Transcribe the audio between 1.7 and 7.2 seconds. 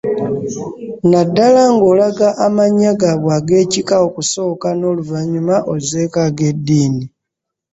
ng'olaga amannya gaabwe ag'ekika okusooka n'oluvannyuma ozzeeko ag'eddiini.